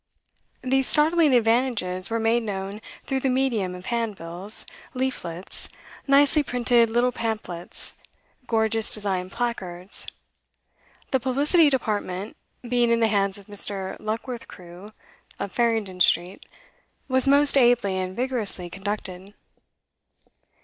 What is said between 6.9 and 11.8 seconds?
pamphlets, gorgeously designed placards; the publicity